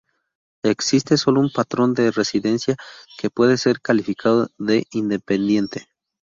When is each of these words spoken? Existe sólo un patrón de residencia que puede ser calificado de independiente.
Existe 0.63 1.15
sólo 1.15 1.41
un 1.41 1.51
patrón 1.51 1.93
de 1.93 2.09
residencia 2.09 2.75
que 3.19 3.29
puede 3.29 3.55
ser 3.59 3.81
calificado 3.81 4.49
de 4.57 4.87
independiente. 4.89 5.89